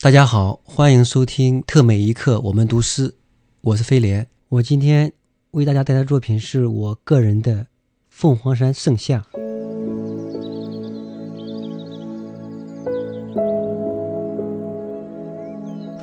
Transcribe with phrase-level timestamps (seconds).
[0.00, 3.14] 大家好，欢迎收听特美一刻，我们读诗，
[3.62, 4.26] 我是飞廉。
[4.50, 5.12] 我今天
[5.52, 7.54] 为大家带来的作品是我个人的
[8.10, 9.24] 《凤凰山盛夏》。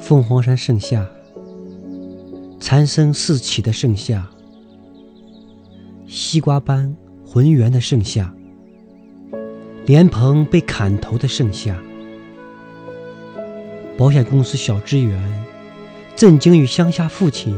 [0.02, 1.08] 凤凰山盛夏，
[2.60, 4.28] 蝉声四起的盛夏，
[6.08, 8.34] 西瓜般浑圆的盛夏，
[9.86, 11.80] 莲蓬被砍头的盛夏。
[14.02, 15.22] 保险公司小职员
[16.16, 17.56] 震惊于乡下父亲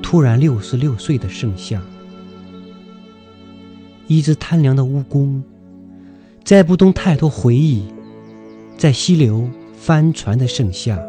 [0.00, 1.82] 突然六十六岁的盛夏，
[4.06, 5.42] 一只贪凉的蜈蚣
[6.44, 7.82] 再不动太多回忆，
[8.78, 11.02] 在溪流帆船的盛夏，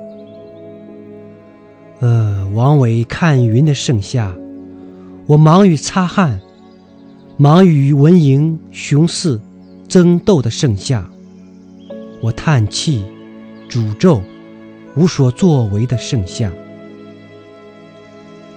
[2.00, 4.36] 呃，王伟看云的盛夏，
[5.28, 6.42] 我忙于擦汗，
[7.38, 9.40] 忙于文营雄狮
[9.88, 11.08] 争斗的盛夏，
[12.24, 13.06] 我叹气，
[13.70, 14.20] 诅咒。
[14.98, 16.52] 无所作为的盛夏，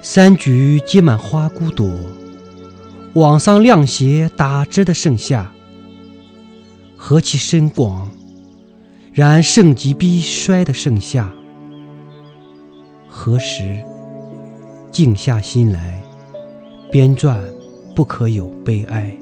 [0.01, 1.87] 山菊结满花骨朵，
[3.13, 5.53] 网上亮鞋打折的盛夏，
[6.97, 8.11] 何其深广！
[9.13, 11.31] 然盛极必衰的盛夏，
[13.07, 13.85] 何时
[14.91, 16.03] 静下心来
[16.91, 17.39] 编撰？
[17.95, 19.15] 不可有悲哀。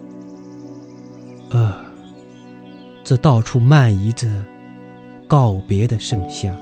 [1.51, 1.75] 呃，
[3.03, 4.29] 这到处漫移着
[5.27, 6.55] 告别的盛夏。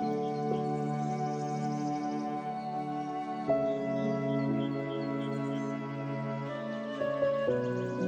[7.48, 8.05] 了。